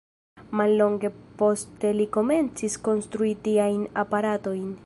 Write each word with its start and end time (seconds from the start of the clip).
Mallonge 0.61 1.11
poste 1.41 1.93
li 1.99 2.09
komencis 2.17 2.81
konstrui 2.89 3.37
tiajn 3.49 3.89
aparatojn. 4.07 4.71